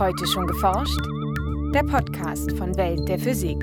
Heute 0.00 0.26
schon 0.26 0.46
geforscht? 0.46 0.98
Der 1.74 1.82
Podcast 1.82 2.52
von 2.52 2.74
Welt 2.78 3.06
der 3.06 3.18
Physik. 3.18 3.58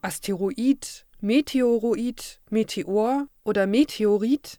Asteroid, 0.00 1.04
Meteoroid, 1.20 2.40
Meteor 2.48 3.26
oder 3.44 3.66
Meteorit? 3.66 4.58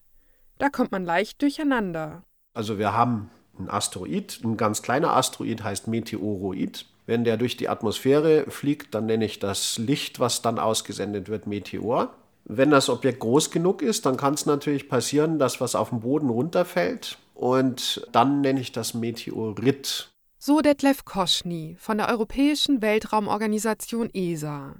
Da 0.59 0.69
kommt 0.69 0.91
man 0.91 1.05
leicht 1.05 1.41
durcheinander. 1.41 2.21
Also 2.53 2.77
wir 2.77 2.93
haben 2.93 3.31
ein 3.57 3.67
Asteroid, 3.67 4.41
ein 4.43 4.57
ganz 4.57 4.83
kleiner 4.83 5.15
Asteroid 5.15 5.63
heißt 5.63 5.87
Meteoroid. 5.87 6.85
Wenn 7.07 7.23
der 7.23 7.37
durch 7.37 7.57
die 7.57 7.69
Atmosphäre 7.69 8.45
fliegt, 8.51 8.93
dann 8.93 9.07
nenne 9.07 9.25
ich 9.25 9.39
das 9.39 9.79
Licht, 9.79 10.19
was 10.19 10.43
dann 10.43 10.59
ausgesendet 10.59 11.29
wird, 11.29 11.47
Meteor. 11.47 12.13
Wenn 12.45 12.69
das 12.69 12.89
Objekt 12.89 13.21
groß 13.21 13.49
genug 13.49 13.81
ist, 13.81 14.05
dann 14.05 14.17
kann 14.17 14.35
es 14.35 14.45
natürlich 14.45 14.87
passieren, 14.87 15.39
dass 15.39 15.59
was 15.61 15.73
auf 15.73 15.89
den 15.89 16.01
Boden 16.01 16.29
runterfällt. 16.29 17.17
Und 17.37 18.01
dann 18.11 18.41
nenne 18.41 18.59
ich 18.59 18.71
das 18.71 18.95
Meteorit. 18.95 20.11
So 20.39 20.61
Detlef 20.61 21.05
Koschny 21.05 21.75
von 21.77 21.99
der 21.99 22.09
Europäischen 22.09 22.81
Weltraumorganisation 22.81 24.09
ESA. 24.11 24.77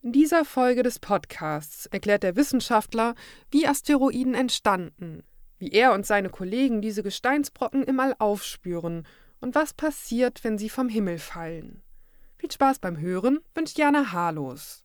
In 0.00 0.12
dieser 0.12 0.44
Folge 0.44 0.84
des 0.84 1.00
Podcasts 1.00 1.86
erklärt 1.86 2.22
der 2.22 2.36
Wissenschaftler, 2.36 3.16
wie 3.50 3.66
Asteroiden 3.66 4.34
entstanden, 4.34 5.24
wie 5.58 5.70
er 5.72 5.92
und 5.92 6.06
seine 6.06 6.28
Kollegen 6.28 6.82
diese 6.82 7.02
Gesteinsbrocken 7.02 7.82
im 7.82 7.98
All 7.98 8.14
aufspüren 8.20 9.04
und 9.40 9.56
was 9.56 9.74
passiert, 9.74 10.44
wenn 10.44 10.58
sie 10.58 10.68
vom 10.68 10.88
Himmel 10.88 11.18
fallen. 11.18 11.82
Viel 12.36 12.52
Spaß 12.52 12.78
beim 12.78 12.96
Hören 12.96 13.40
wünscht 13.56 13.76
Jana 13.76 14.12
Harlos. 14.12 14.81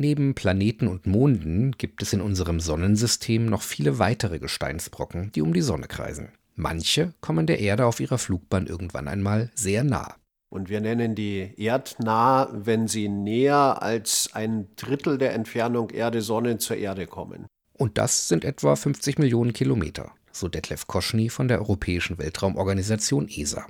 Neben 0.00 0.34
Planeten 0.34 0.86
und 0.86 1.08
Monden 1.08 1.72
gibt 1.72 2.02
es 2.02 2.12
in 2.12 2.20
unserem 2.20 2.60
Sonnensystem 2.60 3.46
noch 3.46 3.62
viele 3.62 3.98
weitere 3.98 4.38
Gesteinsbrocken, 4.38 5.32
die 5.32 5.42
um 5.42 5.52
die 5.52 5.60
Sonne 5.60 5.88
kreisen. 5.88 6.28
Manche 6.54 7.14
kommen 7.20 7.48
der 7.48 7.58
Erde 7.58 7.84
auf 7.84 7.98
ihrer 7.98 8.18
Flugbahn 8.18 8.68
irgendwann 8.68 9.08
einmal 9.08 9.50
sehr 9.56 9.82
nah. 9.82 10.14
Und 10.50 10.68
wir 10.68 10.80
nennen 10.80 11.16
die 11.16 11.52
erdnah, 11.56 12.48
wenn 12.52 12.86
sie 12.86 13.08
näher 13.08 13.82
als 13.82 14.30
ein 14.34 14.68
Drittel 14.76 15.18
der 15.18 15.34
Entfernung 15.34 15.90
Erde-Sonne 15.90 16.58
zur 16.58 16.76
Erde 16.76 17.08
kommen. 17.08 17.46
Und 17.72 17.98
das 17.98 18.28
sind 18.28 18.44
etwa 18.44 18.76
50 18.76 19.18
Millionen 19.18 19.52
Kilometer, 19.52 20.12
so 20.30 20.46
Detlef 20.46 20.86
Koschny 20.86 21.28
von 21.28 21.48
der 21.48 21.58
Europäischen 21.58 22.18
Weltraumorganisation 22.18 23.26
ESA. 23.28 23.66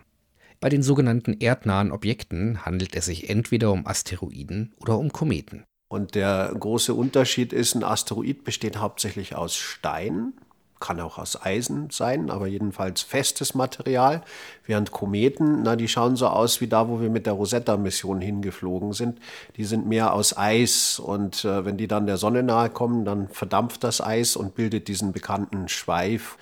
Bei 0.61 0.69
den 0.69 0.83
sogenannten 0.83 1.41
erdnahen 1.41 1.91
Objekten 1.91 2.67
handelt 2.67 2.95
es 2.95 3.07
sich 3.07 3.31
entweder 3.31 3.73
um 3.73 3.87
Asteroiden 3.87 4.75
oder 4.79 4.99
um 4.99 5.11
Kometen. 5.11 5.65
Und 5.89 6.15
der 6.15 6.55
große 6.59 6.93
Unterschied 6.93 7.53
ist, 7.53 7.75
ein 7.75 7.83
Asteroid 7.83 8.45
besteht 8.45 8.77
hauptsächlich 8.77 9.35
aus 9.35 9.57
Stein, 9.57 10.35
kann 10.81 11.01
auch 11.01 11.19
aus 11.19 11.41
Eisen 11.43 11.91
sein, 11.91 12.31
aber 12.31 12.47
jedenfalls 12.47 13.03
festes 13.03 13.55
Material. 13.55 14.23
Während 14.65 14.93
Kometen, 14.93 15.63
na, 15.63 15.77
die 15.77 15.89
schauen 15.89 16.17
so 16.17 16.29
aus 16.29 16.61
wie 16.61 16.69
da, 16.69 16.89
wo 16.89 17.01
wir 17.01 17.11
mit 17.11 17.27
der 17.27 17.33
Rosetta-Mission 17.33 18.21
hingeflogen 18.21 18.93
sind. 18.93 19.19
Die 19.57 19.65
sind 19.65 19.87
mehr 19.87 20.13
aus 20.13 20.37
Eis 20.37 20.99
und 20.99 21.45
äh, 21.45 21.65
wenn 21.65 21.79
die 21.79 21.89
dann 21.89 22.07
der 22.07 22.17
Sonne 22.17 22.43
nahe 22.43 22.71
kommen, 22.71 23.05
dann 23.05 23.29
verdampft 23.29 23.83
das 23.83 24.01
Eis 24.01 24.37
und 24.37 24.55
bildet 24.55 24.89
diesen 24.89 25.13
bekannten 25.13 25.69
Schweif, 25.69 26.37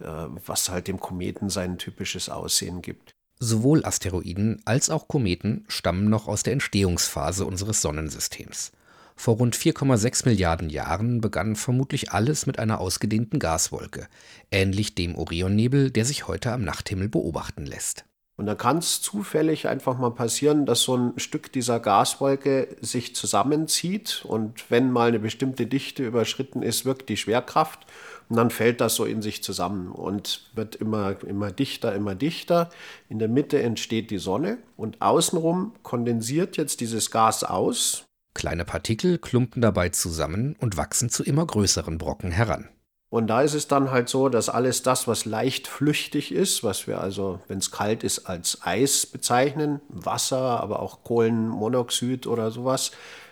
äh, 0.00 0.06
was 0.46 0.68
halt 0.68 0.88
dem 0.88 0.98
Kometen 0.98 1.48
sein 1.48 1.78
typisches 1.78 2.28
Aussehen 2.28 2.82
gibt. 2.82 3.12
Sowohl 3.38 3.84
Asteroiden 3.84 4.62
als 4.64 4.88
auch 4.88 5.08
Kometen 5.08 5.66
stammen 5.68 6.08
noch 6.08 6.26
aus 6.26 6.42
der 6.42 6.54
Entstehungsphase 6.54 7.44
unseres 7.44 7.82
Sonnensystems. 7.82 8.72
Vor 9.16 9.36
rund 9.36 9.56
4,6 9.56 10.28
Milliarden 10.28 10.68
Jahren 10.68 11.20
begann 11.20 11.56
vermutlich 11.56 12.12
alles 12.12 12.46
mit 12.46 12.58
einer 12.58 12.80
ausgedehnten 12.80 13.38
Gaswolke, 13.38 14.08
ähnlich 14.50 14.94
dem 14.94 15.16
Orionnebel, 15.16 15.90
der 15.90 16.04
sich 16.04 16.28
heute 16.28 16.52
am 16.52 16.62
Nachthimmel 16.62 17.08
beobachten 17.08 17.64
lässt. 17.64 18.04
Und 18.36 18.44
da 18.44 18.54
kann 18.54 18.78
es 18.78 19.00
zufällig 19.00 19.66
einfach 19.66 19.96
mal 19.96 20.10
passieren, 20.10 20.66
dass 20.66 20.82
so 20.82 20.94
ein 20.94 21.18
Stück 21.18 21.50
dieser 21.52 21.80
Gaswolke 21.80 22.76
sich 22.82 23.14
zusammenzieht 23.14 24.26
und 24.28 24.70
wenn 24.70 24.92
mal 24.92 25.08
eine 25.08 25.18
bestimmte 25.18 25.66
Dichte 25.66 26.06
überschritten 26.06 26.62
ist, 26.62 26.84
wirkt 26.84 27.08
die 27.08 27.16
Schwerkraft 27.16 27.86
und 28.28 28.36
dann 28.36 28.50
fällt 28.50 28.82
das 28.82 28.94
so 28.94 29.06
in 29.06 29.22
sich 29.22 29.42
zusammen 29.42 29.90
und 29.90 30.50
wird 30.54 30.76
immer, 30.76 31.16
immer 31.22 31.50
dichter, 31.50 31.94
immer 31.94 32.14
dichter. 32.14 32.68
In 33.08 33.18
der 33.18 33.28
Mitte 33.28 33.62
entsteht 33.62 34.10
die 34.10 34.18
Sonne 34.18 34.58
und 34.76 35.00
außenrum 35.00 35.72
kondensiert 35.82 36.58
jetzt 36.58 36.80
dieses 36.82 37.10
Gas 37.10 37.42
aus 37.42 38.06
Kleine 38.36 38.66
Partikel 38.66 39.16
klumpen 39.16 39.62
dabei 39.62 39.88
zusammen 39.88 40.56
und 40.60 40.76
wachsen 40.76 41.08
zu 41.08 41.24
immer 41.24 41.46
größeren 41.46 41.96
Brocken 41.96 42.30
heran. 42.30 42.68
Und 43.08 43.28
da 43.28 43.40
ist 43.40 43.54
es 43.54 43.66
dann 43.66 43.90
halt 43.90 44.10
so, 44.10 44.28
dass 44.28 44.50
alles 44.50 44.82
das, 44.82 45.08
was 45.08 45.24
leicht 45.24 45.66
flüchtig 45.66 46.32
ist, 46.32 46.62
was 46.62 46.86
wir 46.86 47.00
also, 47.00 47.40
wenn 47.48 47.56
es 47.58 47.70
kalt 47.70 48.04
ist, 48.04 48.26
als 48.26 48.58
Eis 48.62 49.06
bezeichnen, 49.06 49.80
Wasser, 49.88 50.60
aber 50.60 50.80
auch 50.80 51.02
Kohlenmonoxid 51.02 52.26
oder 52.26 52.50
sowas, 52.50 52.90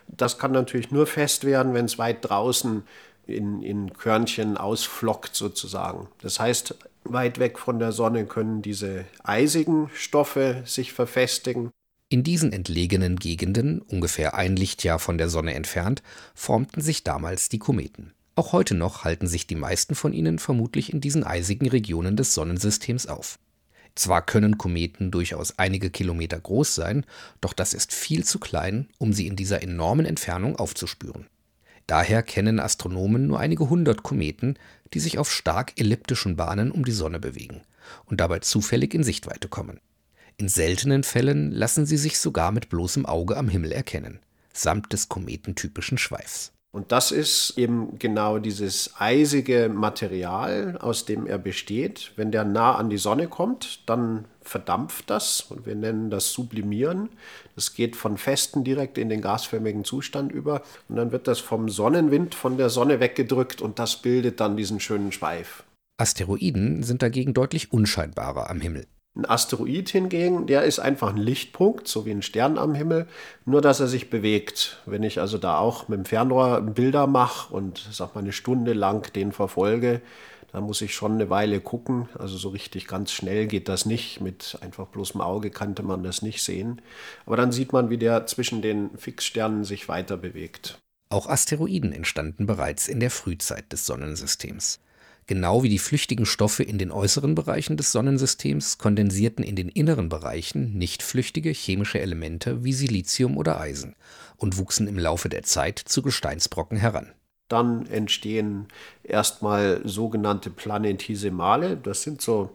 das 0.08 0.38
kann 0.38 0.52
natürlich 0.52 0.90
nur 0.90 1.06
fest 1.06 1.44
werden, 1.44 1.74
wenn 1.74 1.84
es 1.84 1.98
weit 1.98 2.18
draußen 2.22 2.82
in, 3.26 3.62
in 3.62 3.92
Körnchen 3.92 4.56
ausflockt 4.56 5.36
sozusagen. 5.36 6.08
Das 6.22 6.40
heißt, 6.40 6.76
weit 7.04 7.38
weg 7.38 7.58
von 7.58 7.78
der 7.78 7.92
Sonne 7.92 8.24
können 8.24 8.62
diese 8.62 9.04
eisigen 9.22 9.90
Stoffe 9.92 10.62
sich 10.64 10.94
verfestigen 10.94 11.72
in 12.14 12.22
diesen 12.22 12.52
entlegenen 12.52 13.16
Gegenden, 13.16 13.80
ungefähr 13.80 14.34
ein 14.34 14.54
Lichtjahr 14.54 15.00
von 15.00 15.18
der 15.18 15.28
Sonne 15.28 15.54
entfernt, 15.54 16.00
formten 16.32 16.80
sich 16.80 17.02
damals 17.02 17.48
die 17.48 17.58
Kometen. 17.58 18.12
Auch 18.36 18.52
heute 18.52 18.76
noch 18.76 19.02
halten 19.02 19.26
sich 19.26 19.48
die 19.48 19.56
meisten 19.56 19.96
von 19.96 20.12
ihnen 20.12 20.38
vermutlich 20.38 20.92
in 20.92 21.00
diesen 21.00 21.24
eisigen 21.24 21.68
Regionen 21.68 22.16
des 22.16 22.32
Sonnensystems 22.32 23.08
auf. 23.08 23.40
Zwar 23.96 24.24
können 24.24 24.58
Kometen 24.58 25.10
durchaus 25.10 25.58
einige 25.58 25.90
Kilometer 25.90 26.38
groß 26.38 26.76
sein, 26.76 27.04
doch 27.40 27.52
das 27.52 27.74
ist 27.74 27.92
viel 27.92 28.24
zu 28.24 28.38
klein, 28.38 28.86
um 28.98 29.12
sie 29.12 29.26
in 29.26 29.34
dieser 29.34 29.64
enormen 29.64 30.06
Entfernung 30.06 30.54
aufzuspüren. 30.54 31.26
Daher 31.88 32.22
kennen 32.22 32.60
Astronomen 32.60 33.26
nur 33.26 33.40
einige 33.40 33.68
hundert 33.68 34.04
Kometen, 34.04 34.56
die 34.92 35.00
sich 35.00 35.18
auf 35.18 35.32
stark 35.32 35.72
elliptischen 35.80 36.36
Bahnen 36.36 36.70
um 36.70 36.84
die 36.84 36.92
Sonne 36.92 37.18
bewegen 37.18 37.62
und 38.04 38.20
dabei 38.20 38.38
zufällig 38.38 38.94
in 38.94 39.02
Sichtweite 39.02 39.48
kommen. 39.48 39.80
In 40.36 40.48
seltenen 40.48 41.04
Fällen 41.04 41.52
lassen 41.52 41.86
sie 41.86 41.96
sich 41.96 42.18
sogar 42.18 42.50
mit 42.50 42.68
bloßem 42.68 43.06
Auge 43.06 43.36
am 43.36 43.48
Himmel 43.48 43.70
erkennen, 43.72 44.18
samt 44.52 44.92
des 44.92 45.08
kometentypischen 45.08 45.96
Schweifs. 45.96 46.50
Und 46.74 46.90
das 46.90 47.12
ist 47.12 47.56
eben 47.56 48.00
genau 48.00 48.40
dieses 48.40 48.94
eisige 48.98 49.68
Material, 49.72 50.76
aus 50.78 51.04
dem 51.04 51.28
er 51.28 51.38
besteht. 51.38 52.10
Wenn 52.16 52.32
der 52.32 52.44
nah 52.44 52.74
an 52.74 52.90
die 52.90 52.98
Sonne 52.98 53.28
kommt, 53.28 53.88
dann 53.88 54.24
verdampft 54.42 55.08
das 55.08 55.40
und 55.40 55.66
wir 55.66 55.76
nennen 55.76 56.10
das 56.10 56.32
Sublimieren. 56.32 57.10
Das 57.54 57.74
geht 57.74 57.94
von 57.94 58.16
festen 58.16 58.64
direkt 58.64 58.98
in 58.98 59.08
den 59.08 59.20
gasförmigen 59.20 59.84
Zustand 59.84 60.32
über 60.32 60.62
und 60.88 60.96
dann 60.96 61.12
wird 61.12 61.28
das 61.28 61.38
vom 61.38 61.68
Sonnenwind 61.68 62.34
von 62.34 62.56
der 62.56 62.70
Sonne 62.70 62.98
weggedrückt 62.98 63.62
und 63.62 63.78
das 63.78 64.02
bildet 64.02 64.40
dann 64.40 64.56
diesen 64.56 64.80
schönen 64.80 65.12
Schweif. 65.12 65.62
Asteroiden 65.96 66.82
sind 66.82 67.02
dagegen 67.02 67.34
deutlich 67.34 67.72
unscheinbarer 67.72 68.50
am 68.50 68.60
Himmel. 68.60 68.88
Ein 69.16 69.26
Asteroid 69.26 69.88
hingegen, 69.90 70.46
der 70.46 70.64
ist 70.64 70.80
einfach 70.80 71.10
ein 71.10 71.16
Lichtpunkt, 71.16 71.86
so 71.86 72.04
wie 72.04 72.10
ein 72.10 72.22
Stern 72.22 72.58
am 72.58 72.74
Himmel, 72.74 73.06
nur 73.44 73.60
dass 73.60 73.78
er 73.78 73.86
sich 73.86 74.10
bewegt. 74.10 74.82
Wenn 74.86 75.04
ich 75.04 75.20
also 75.20 75.38
da 75.38 75.58
auch 75.58 75.86
mit 75.86 75.98
dem 75.98 76.04
Fernrohr 76.04 76.60
Bilder 76.62 77.06
mache 77.06 77.54
und 77.54 77.88
sag 77.92 78.16
mal 78.16 78.22
eine 78.22 78.32
Stunde 78.32 78.72
lang 78.72 79.12
den 79.12 79.30
verfolge, 79.30 80.00
dann 80.54 80.64
muss 80.64 80.82
ich 80.82 80.94
schon 80.94 81.14
eine 81.14 81.30
Weile 81.30 81.60
gucken. 81.60 82.08
Also 82.16 82.36
so 82.36 82.48
richtig 82.48 82.86
ganz 82.86 83.10
schnell 83.10 83.48
geht 83.48 83.68
das 83.68 83.86
nicht. 83.86 84.20
Mit 84.20 84.56
einfach 84.60 84.86
bloßem 84.86 85.20
Auge 85.20 85.50
kannte 85.50 85.82
man 85.82 86.04
das 86.04 86.22
nicht 86.22 86.44
sehen. 86.44 86.80
Aber 87.26 87.36
dann 87.36 87.50
sieht 87.50 87.72
man, 87.72 87.90
wie 87.90 87.98
der 87.98 88.26
zwischen 88.26 88.62
den 88.62 88.90
Fixsternen 88.96 89.64
sich 89.64 89.88
weiter 89.88 90.16
bewegt. 90.16 90.78
Auch 91.08 91.28
Asteroiden 91.28 91.92
entstanden 91.92 92.46
bereits 92.46 92.86
in 92.86 93.00
der 93.00 93.10
Frühzeit 93.10 93.72
des 93.72 93.84
Sonnensystems. 93.86 94.78
Genau 95.26 95.62
wie 95.62 95.70
die 95.70 95.78
flüchtigen 95.78 96.26
Stoffe 96.26 96.62
in 96.62 96.76
den 96.76 96.90
äußeren 96.90 97.34
Bereichen 97.34 97.78
des 97.78 97.92
Sonnensystems 97.92 98.76
kondensierten 98.76 99.42
in 99.42 99.56
den 99.56 99.70
inneren 99.70 100.10
Bereichen 100.10 100.76
nicht 100.76 101.02
flüchtige 101.02 101.50
chemische 101.50 101.98
Elemente 101.98 102.62
wie 102.62 102.74
Silizium 102.74 103.38
oder 103.38 103.58
Eisen 103.58 103.96
und 104.36 104.58
wuchsen 104.58 104.86
im 104.86 104.98
Laufe 104.98 105.30
der 105.30 105.42
Zeit 105.42 105.78
zu 105.78 106.02
Gesteinsbrocken 106.02 106.76
heran. 106.76 107.12
Dann 107.48 107.86
entstehen 107.86 108.68
erstmal 109.02 109.80
sogenannte 109.84 110.50
Planetesimale. 110.50 111.76
Das 111.76 112.02
sind 112.02 112.20
so 112.20 112.50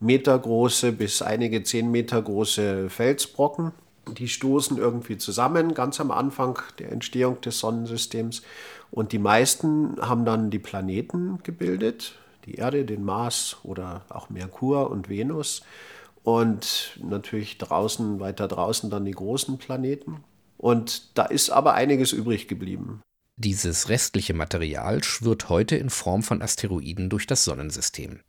metergroße 0.00 0.92
bis 0.92 1.20
einige 1.22 1.62
zehn 1.62 1.90
Meter 1.90 2.20
große 2.22 2.88
Felsbrocken. 2.88 3.72
Die 4.12 4.28
stoßen 4.28 4.76
irgendwie 4.78 5.18
zusammen, 5.18 5.74
ganz 5.74 6.00
am 6.00 6.10
Anfang 6.10 6.58
der 6.78 6.92
Entstehung 6.92 7.40
des 7.40 7.58
Sonnensystems. 7.58 8.42
Und 8.90 9.12
die 9.12 9.18
meisten 9.18 9.96
haben 10.00 10.24
dann 10.24 10.50
die 10.50 10.58
Planeten 10.58 11.38
gebildet, 11.42 12.14
die 12.46 12.54
Erde, 12.54 12.84
den 12.84 13.04
Mars 13.04 13.56
oder 13.62 14.02
auch 14.08 14.30
Merkur 14.30 14.90
und 14.90 15.08
Venus. 15.08 15.62
Und 16.22 16.98
natürlich 17.02 17.58
draußen, 17.58 18.20
weiter 18.20 18.48
draußen 18.48 18.90
dann 18.90 19.04
die 19.04 19.12
großen 19.12 19.58
Planeten. 19.58 20.24
Und 20.56 21.16
da 21.18 21.24
ist 21.24 21.50
aber 21.50 21.74
einiges 21.74 22.12
übrig 22.12 22.48
geblieben. 22.48 23.02
Dieses 23.36 23.88
restliche 23.88 24.32
Material 24.32 25.02
schwirrt 25.02 25.48
heute 25.48 25.76
in 25.76 25.90
Form 25.90 26.22
von 26.22 26.40
Asteroiden 26.40 27.10
durch 27.10 27.26
das 27.26 27.44
Sonnensystem. 27.44 28.20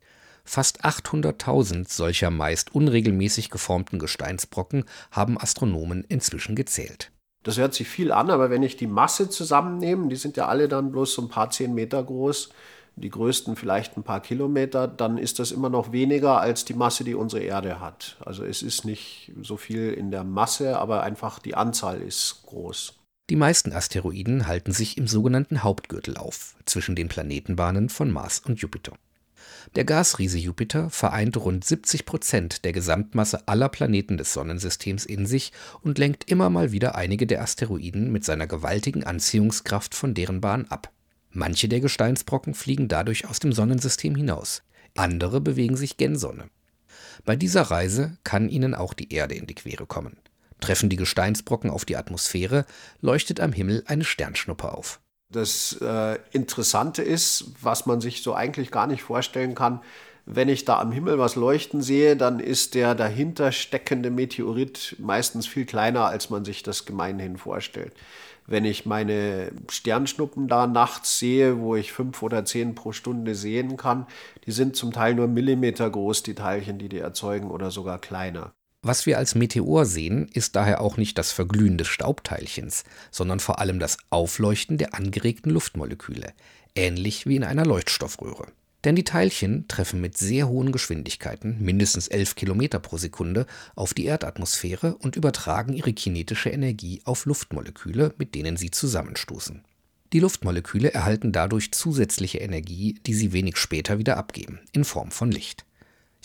Fast 0.46 0.84
800.000 0.84 1.92
solcher 1.92 2.30
meist 2.30 2.74
unregelmäßig 2.74 3.50
geformten 3.50 3.98
Gesteinsbrocken 3.98 4.84
haben 5.10 5.38
Astronomen 5.38 6.04
inzwischen 6.08 6.54
gezählt. 6.54 7.10
Das 7.42 7.58
hört 7.58 7.74
sich 7.74 7.88
viel 7.88 8.12
an, 8.12 8.30
aber 8.30 8.48
wenn 8.48 8.62
ich 8.62 8.76
die 8.76 8.86
Masse 8.86 9.28
zusammennehme, 9.28 10.08
die 10.08 10.16
sind 10.16 10.36
ja 10.36 10.46
alle 10.46 10.68
dann 10.68 10.92
bloß 10.92 11.14
so 11.14 11.22
ein 11.22 11.28
paar 11.28 11.50
zehn 11.50 11.74
Meter 11.74 12.02
groß, 12.02 12.50
die 12.94 13.10
größten 13.10 13.56
vielleicht 13.56 13.96
ein 13.96 14.04
paar 14.04 14.20
Kilometer, 14.20 14.88
dann 14.88 15.18
ist 15.18 15.38
das 15.38 15.52
immer 15.52 15.68
noch 15.68 15.92
weniger 15.92 16.40
als 16.40 16.64
die 16.64 16.74
Masse, 16.74 17.04
die 17.04 17.14
unsere 17.14 17.42
Erde 17.42 17.80
hat. 17.80 18.16
Also 18.24 18.44
es 18.44 18.62
ist 18.62 18.84
nicht 18.84 19.32
so 19.42 19.56
viel 19.56 19.92
in 19.92 20.10
der 20.10 20.24
Masse, 20.24 20.78
aber 20.78 21.02
einfach 21.02 21.38
die 21.38 21.54
Anzahl 21.54 22.00
ist 22.00 22.42
groß. 22.46 22.94
Die 23.28 23.36
meisten 23.36 23.72
Asteroiden 23.72 24.46
halten 24.46 24.72
sich 24.72 24.96
im 24.96 25.08
sogenannten 25.08 25.64
Hauptgürtel 25.64 26.16
auf, 26.16 26.54
zwischen 26.64 26.94
den 26.94 27.08
Planetenbahnen 27.08 27.88
von 27.88 28.10
Mars 28.10 28.40
und 28.46 28.60
Jupiter. 28.60 28.92
Der 29.74 29.84
Gasriese 29.84 30.38
Jupiter 30.38 30.90
vereint 30.90 31.36
rund 31.36 31.64
70 31.64 32.06
Prozent 32.06 32.64
der 32.64 32.72
Gesamtmasse 32.72 33.46
aller 33.48 33.68
Planeten 33.68 34.16
des 34.16 34.32
Sonnensystems 34.32 35.04
in 35.04 35.26
sich 35.26 35.52
und 35.82 35.98
lenkt 35.98 36.30
immer 36.30 36.50
mal 36.50 36.72
wieder 36.72 36.94
einige 36.94 37.26
der 37.26 37.42
Asteroiden 37.42 38.10
mit 38.12 38.24
seiner 38.24 38.46
gewaltigen 38.46 39.04
Anziehungskraft 39.04 39.94
von 39.94 40.14
deren 40.14 40.40
Bahn 40.40 40.66
ab. 40.68 40.90
Manche 41.30 41.68
der 41.68 41.80
Gesteinsbrocken 41.80 42.54
fliegen 42.54 42.88
dadurch 42.88 43.28
aus 43.28 43.40
dem 43.40 43.52
Sonnensystem 43.52 44.14
hinaus, 44.14 44.62
andere 44.94 45.40
bewegen 45.40 45.76
sich 45.76 45.96
gen 45.96 46.16
Sonne. 46.16 46.48
Bei 47.24 47.36
dieser 47.36 47.62
Reise 47.62 48.16
kann 48.24 48.48
ihnen 48.48 48.74
auch 48.74 48.94
die 48.94 49.12
Erde 49.12 49.34
in 49.34 49.46
die 49.46 49.54
Quere 49.54 49.86
kommen. 49.86 50.16
Treffen 50.60 50.88
die 50.88 50.96
Gesteinsbrocken 50.96 51.70
auf 51.70 51.84
die 51.84 51.96
Atmosphäre, 51.96 52.64
leuchtet 53.00 53.40
am 53.40 53.52
Himmel 53.52 53.84
eine 53.86 54.04
Sternschnuppe 54.04 54.72
auf. 54.72 55.00
Das 55.30 55.76
äh, 55.80 56.18
Interessante 56.32 57.02
ist, 57.02 57.52
was 57.60 57.86
man 57.86 58.00
sich 58.00 58.22
so 58.22 58.34
eigentlich 58.34 58.70
gar 58.70 58.86
nicht 58.86 59.02
vorstellen 59.02 59.54
kann, 59.54 59.80
wenn 60.28 60.48
ich 60.48 60.64
da 60.64 60.80
am 60.80 60.90
Himmel 60.90 61.18
was 61.18 61.36
leuchten 61.36 61.82
sehe, 61.82 62.16
dann 62.16 62.40
ist 62.40 62.74
der 62.74 62.96
dahinter 62.96 63.52
steckende 63.52 64.10
Meteorit 64.10 64.96
meistens 64.98 65.46
viel 65.46 65.66
kleiner, 65.66 66.06
als 66.06 66.30
man 66.30 66.44
sich 66.44 66.64
das 66.64 66.84
gemeinhin 66.84 67.36
vorstellt. 67.36 67.92
Wenn 68.44 68.64
ich 68.64 68.86
meine 68.86 69.52
Sternschnuppen 69.70 70.48
da 70.48 70.66
nachts 70.66 71.18
sehe, 71.18 71.58
wo 71.60 71.76
ich 71.76 71.92
fünf 71.92 72.22
oder 72.22 72.44
zehn 72.44 72.74
pro 72.74 72.92
Stunde 72.92 73.36
sehen 73.36 73.76
kann, 73.76 74.06
die 74.46 74.52
sind 74.52 74.76
zum 74.76 74.92
Teil 74.92 75.14
nur 75.14 75.28
Millimeter 75.28 75.88
groß, 75.88 76.24
die 76.24 76.34
Teilchen, 76.34 76.78
die 76.78 76.88
die 76.88 76.98
erzeugen, 76.98 77.50
oder 77.50 77.70
sogar 77.70 78.00
kleiner. 78.00 78.52
Was 78.88 79.04
wir 79.04 79.18
als 79.18 79.34
Meteor 79.34 79.84
sehen, 79.84 80.28
ist 80.32 80.54
daher 80.54 80.80
auch 80.80 80.96
nicht 80.96 81.18
das 81.18 81.32
Verglühen 81.32 81.76
des 81.76 81.88
Staubteilchens, 81.88 82.84
sondern 83.10 83.40
vor 83.40 83.58
allem 83.58 83.80
das 83.80 83.98
Aufleuchten 84.10 84.78
der 84.78 84.94
angeregten 84.94 85.50
Luftmoleküle, 85.50 86.32
ähnlich 86.76 87.26
wie 87.26 87.34
in 87.34 87.42
einer 87.42 87.66
Leuchtstoffröhre. 87.66 88.46
Denn 88.84 88.94
die 88.94 89.02
Teilchen 89.02 89.66
treffen 89.66 90.00
mit 90.00 90.16
sehr 90.16 90.46
hohen 90.46 90.70
Geschwindigkeiten, 90.70 91.56
mindestens 91.58 92.06
11 92.06 92.36
Kilometer 92.36 92.78
pro 92.78 92.96
Sekunde, 92.96 93.46
auf 93.74 93.92
die 93.92 94.04
Erdatmosphäre 94.04 94.94
und 94.94 95.16
übertragen 95.16 95.72
ihre 95.72 95.92
kinetische 95.92 96.50
Energie 96.50 97.00
auf 97.04 97.26
Luftmoleküle, 97.26 98.14
mit 98.18 98.36
denen 98.36 98.56
sie 98.56 98.70
zusammenstoßen. 98.70 99.64
Die 100.12 100.20
Luftmoleküle 100.20 100.94
erhalten 100.94 101.32
dadurch 101.32 101.72
zusätzliche 101.72 102.38
Energie, 102.38 103.00
die 103.04 103.14
sie 103.14 103.32
wenig 103.32 103.56
später 103.56 103.98
wieder 103.98 104.16
abgeben, 104.16 104.60
in 104.70 104.84
Form 104.84 105.10
von 105.10 105.32
Licht. 105.32 105.65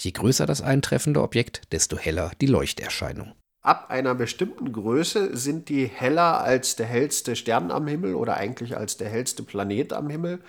Je 0.04 0.12
größer 0.12 0.48
das 0.48 0.64
eintreffende 0.64 1.22
Objekt, 1.22 1.62
desto 1.72 1.96
heller 1.96 2.32
die 2.42 2.48
Leuchterscheinung. 2.48 3.34
Ab 3.64 3.92
einer 3.92 4.16
bestimmten 4.16 4.72
Größe 4.72 5.38
sind 5.38 5.70
die 5.70 5.86
heller 5.86 6.42
als 6.42 6.76
der 6.76 6.88
hellste 6.88 7.36
Stern 7.36 7.70
am 7.70 7.86
Himmel 7.86 8.16
oder 8.16 8.38
eigentlich 8.38 8.76
als 8.76 8.98
der 8.98 9.10
hellste 9.10 9.44
Planet 9.44 9.94
am 9.94 10.10
Himmel. 10.10 10.40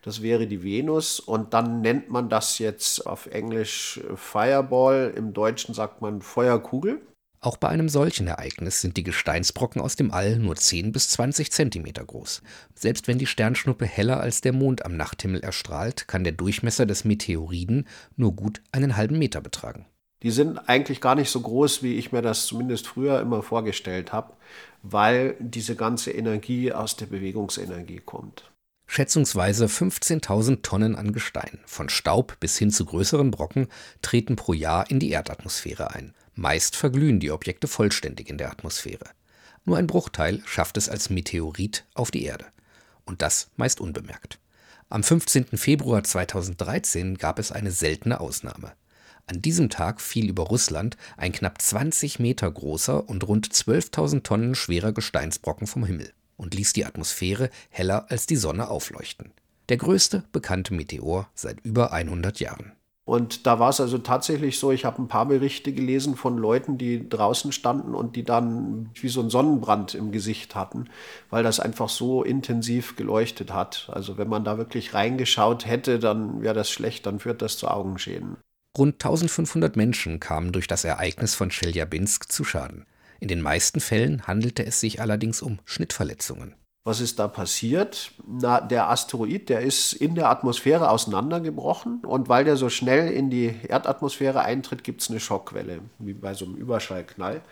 Das 0.00 0.22
wäre 0.22 0.46
die 0.46 0.62
Venus 0.62 1.20
und 1.20 1.52
dann 1.52 1.82
nennt 1.82 2.08
man 2.08 2.30
das 2.30 2.58
jetzt 2.58 3.06
auf 3.06 3.26
Englisch 3.26 4.00
Fireball, 4.16 5.12
im 5.14 5.34
Deutschen 5.34 5.74
sagt 5.74 6.00
man 6.00 6.22
Feuerkugel. 6.22 7.02
Auch 7.44 7.56
bei 7.56 7.68
einem 7.68 7.88
solchen 7.88 8.28
Ereignis 8.28 8.80
sind 8.80 8.96
die 8.96 9.02
Gesteinsbrocken 9.02 9.82
aus 9.82 9.96
dem 9.96 10.12
All 10.12 10.36
nur 10.38 10.54
10 10.54 10.92
bis 10.92 11.08
20 11.08 11.50
Zentimeter 11.50 12.04
groß. 12.04 12.40
Selbst 12.76 13.08
wenn 13.08 13.18
die 13.18 13.26
Sternschnuppe 13.26 13.84
heller 13.84 14.20
als 14.20 14.42
der 14.42 14.52
Mond 14.52 14.84
am 14.84 14.96
Nachthimmel 14.96 15.40
erstrahlt, 15.40 16.06
kann 16.06 16.22
der 16.22 16.34
Durchmesser 16.34 16.86
des 16.86 17.04
Meteoriden 17.04 17.88
nur 18.14 18.36
gut 18.36 18.62
einen 18.70 18.96
halben 18.96 19.18
Meter 19.18 19.40
betragen. 19.40 19.86
Die 20.22 20.30
sind 20.30 20.56
eigentlich 20.68 21.00
gar 21.00 21.16
nicht 21.16 21.30
so 21.30 21.40
groß, 21.40 21.82
wie 21.82 21.96
ich 21.96 22.12
mir 22.12 22.22
das 22.22 22.46
zumindest 22.46 22.86
früher 22.86 23.20
immer 23.20 23.42
vorgestellt 23.42 24.12
habe, 24.12 24.34
weil 24.84 25.34
diese 25.40 25.74
ganze 25.74 26.12
Energie 26.12 26.72
aus 26.72 26.94
der 26.94 27.06
Bewegungsenergie 27.06 28.02
kommt. 28.06 28.52
Schätzungsweise 28.86 29.66
15.000 29.66 30.62
Tonnen 30.62 30.94
an 30.94 31.12
Gestein, 31.12 31.58
von 31.64 31.88
Staub 31.88 32.38
bis 32.38 32.56
hin 32.56 32.70
zu 32.70 32.84
größeren 32.84 33.32
Brocken, 33.32 33.66
treten 34.00 34.36
pro 34.36 34.52
Jahr 34.52 34.88
in 34.92 35.00
die 35.00 35.10
Erdatmosphäre 35.10 35.92
ein. 35.92 36.14
Meist 36.34 36.76
verglühen 36.76 37.20
die 37.20 37.30
Objekte 37.30 37.68
vollständig 37.68 38.30
in 38.30 38.38
der 38.38 38.50
Atmosphäre. 38.50 39.10
Nur 39.64 39.76
ein 39.76 39.86
Bruchteil 39.86 40.42
schafft 40.46 40.76
es 40.76 40.88
als 40.88 41.10
Meteorit 41.10 41.84
auf 41.94 42.10
die 42.10 42.24
Erde. 42.24 42.46
Und 43.04 43.22
das 43.22 43.50
meist 43.56 43.80
unbemerkt. 43.80 44.38
Am 44.88 45.02
15. 45.02 45.56
Februar 45.56 46.04
2013 46.04 47.16
gab 47.16 47.38
es 47.38 47.52
eine 47.52 47.70
seltene 47.70 48.20
Ausnahme. 48.20 48.72
An 49.26 49.40
diesem 49.40 49.70
Tag 49.70 50.00
fiel 50.00 50.28
über 50.28 50.44
Russland 50.44 50.96
ein 51.16 51.32
knapp 51.32 51.62
20 51.62 52.18
Meter 52.18 52.50
großer 52.50 53.08
und 53.08 53.26
rund 53.26 53.48
12.000 53.48 54.22
Tonnen 54.22 54.54
schwerer 54.54 54.92
Gesteinsbrocken 54.92 55.66
vom 55.66 55.84
Himmel 55.84 56.12
und 56.36 56.54
ließ 56.54 56.72
die 56.72 56.84
Atmosphäre 56.84 57.50
heller 57.70 58.10
als 58.10 58.26
die 58.26 58.36
Sonne 58.36 58.68
aufleuchten. 58.68 59.32
Der 59.68 59.76
größte 59.76 60.24
bekannte 60.32 60.74
Meteor 60.74 61.30
seit 61.34 61.60
über 61.60 61.92
100 61.92 62.40
Jahren. 62.40 62.72
Und 63.04 63.46
da 63.46 63.58
war 63.58 63.70
es 63.70 63.80
also 63.80 63.98
tatsächlich 63.98 64.58
so, 64.58 64.70
ich 64.70 64.84
habe 64.84 65.02
ein 65.02 65.08
paar 65.08 65.26
Berichte 65.26 65.72
gelesen 65.72 66.14
von 66.14 66.38
Leuten, 66.38 66.78
die 66.78 67.08
draußen 67.08 67.50
standen 67.50 67.94
und 67.94 68.14
die 68.14 68.22
dann 68.22 68.90
wie 68.94 69.08
so 69.08 69.20
einen 69.20 69.30
Sonnenbrand 69.30 69.94
im 69.96 70.12
Gesicht 70.12 70.54
hatten, 70.54 70.88
weil 71.28 71.42
das 71.42 71.58
einfach 71.58 71.88
so 71.88 72.22
intensiv 72.22 72.94
geleuchtet 72.94 73.52
hat. 73.52 73.90
Also 73.92 74.18
wenn 74.18 74.28
man 74.28 74.44
da 74.44 74.56
wirklich 74.56 74.94
reingeschaut 74.94 75.66
hätte, 75.66 75.98
dann 75.98 76.42
wäre 76.42 76.54
das 76.54 76.70
schlecht, 76.70 77.06
dann 77.06 77.18
führt 77.18 77.42
das 77.42 77.58
zu 77.58 77.68
Augenschäden. 77.68 78.36
Rund 78.78 78.94
1500 78.94 79.76
Menschen 79.76 80.20
kamen 80.20 80.52
durch 80.52 80.68
das 80.68 80.84
Ereignis 80.84 81.34
von 81.34 81.50
Cheljabinsk 81.50 82.30
zu 82.30 82.44
Schaden. 82.44 82.86
In 83.18 83.28
den 83.28 83.42
meisten 83.42 83.80
Fällen 83.80 84.26
handelte 84.26 84.64
es 84.64 84.80
sich 84.80 85.00
allerdings 85.00 85.42
um 85.42 85.58
Schnittverletzungen. 85.64 86.54
Was 86.84 87.00
ist 87.00 87.20
da 87.20 87.28
passiert? 87.28 88.10
Na, 88.26 88.60
der 88.60 88.90
Asteroid, 88.90 89.48
der 89.48 89.60
ist 89.60 89.92
in 89.92 90.16
der 90.16 90.28
Atmosphäre 90.30 90.90
auseinandergebrochen 90.90 92.00
und 92.04 92.28
weil 92.28 92.44
der 92.44 92.56
so 92.56 92.68
schnell 92.68 93.12
in 93.12 93.30
die 93.30 93.54
Erdatmosphäre 93.68 94.40
eintritt, 94.42 94.82
gibt 94.82 95.00
es 95.00 95.08
eine 95.08 95.20
Schockwelle, 95.20 95.80
wie 96.00 96.12
bei 96.12 96.34
so 96.34 96.44
einem 96.44 96.56
Überschallknall. 96.56 97.42